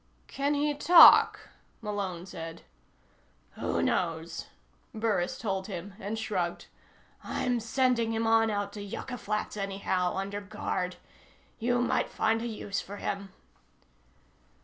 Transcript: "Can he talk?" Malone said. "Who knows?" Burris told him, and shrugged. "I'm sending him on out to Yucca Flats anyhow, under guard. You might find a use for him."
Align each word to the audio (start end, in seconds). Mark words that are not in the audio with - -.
"Can 0.25 0.55
he 0.55 0.73
talk?" 0.73 1.49
Malone 1.79 2.25
said. 2.25 2.63
"Who 3.51 3.83
knows?" 3.83 4.47
Burris 4.95 5.37
told 5.37 5.67
him, 5.67 5.93
and 5.99 6.17
shrugged. 6.17 6.65
"I'm 7.23 7.59
sending 7.59 8.11
him 8.11 8.25
on 8.25 8.49
out 8.49 8.73
to 8.73 8.81
Yucca 8.81 9.19
Flats 9.19 9.55
anyhow, 9.57 10.15
under 10.15 10.41
guard. 10.41 10.95
You 11.59 11.81
might 11.83 12.09
find 12.09 12.41
a 12.41 12.47
use 12.47 12.81
for 12.81 12.97
him." 12.97 13.31